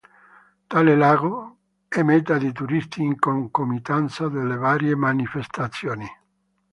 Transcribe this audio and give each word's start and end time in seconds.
Tale 0.67 0.95
lago 0.95 1.57
è 1.87 2.01
meta 2.01 2.39
di 2.39 2.51
turisti 2.51 3.03
in 3.03 3.19
concomitanza 3.19 4.29
delle 4.29 4.55
varie 4.57 4.95
manifestazioni. 4.95 6.07